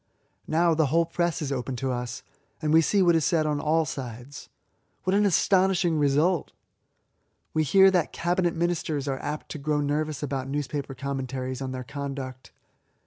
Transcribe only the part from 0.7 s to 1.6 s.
the whole press is